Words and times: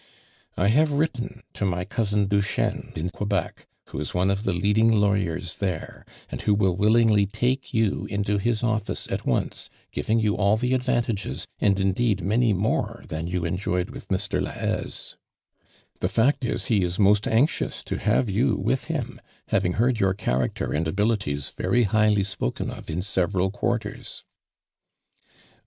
I 0.57 0.69
have 0.69 0.89
wrif 0.89 1.11
ten 1.11 1.43
to 1.53 1.63
my 1.63 1.85
cousin 1.85 2.25
Duchesne 2.25 2.91
in 2.95 3.11
Quebec, 3.11 3.67
w' 3.85 4.01
is 4.01 4.15
one 4.15 4.31
of 4.31 4.45
the 4.45 4.51
leading 4.51 4.91
lawyers 4.91 5.57
there, 5.57 6.07
an(* 6.31 6.39
will 6.47 6.75
willingly 6.75 7.27
take 7.27 7.71
you 7.71 8.07
into 8.09 8.39
his 8.39 8.63
office 8.63 9.05
at 9.11 9.21
giving 9.91 10.19
you 10.19 10.35
all 10.35 10.57
the 10.57 10.73
advantages, 10.73 11.45
and' 11.59 11.79
many 12.23 12.51
more 12.51 13.03
than 13.09 13.27
you 13.27 13.45
enjoyed 13.45 13.91
with 13.91 14.07
£ 14.07 14.09
(56 14.09 14.33
ARMAND 14.33 14.45
DURAND. 14.45 14.57
M 14.57 14.63
I 14.63 14.63
M 14.63 14.73
I 14.73 14.77
I 14.79 14.81
haise. 14.83 15.15
The 15.99 16.09
fact 16.09 16.45
is 16.45 16.65
he 16.65 16.81
is 16.83 16.97
most 16.97 17.27
anxious 17.27 17.83
to 17.83 17.99
ha\ 17.99 18.23
e 18.27 18.31
you 18.31 18.55
with 18.55 18.85
him, 18.85 19.21
having 19.49 19.73
heard 19.73 19.99
your 19.99 20.15
cha 20.15 20.39
raci>rand 20.39 20.87
abilities 20.87 21.51
very 21.51 21.83
highly 21.83 22.23
spoken 22.23 22.71
of 22.71 22.89
in 22.89 23.03
several 23.03 23.51
quartei 23.51 23.99
s." 23.99 24.23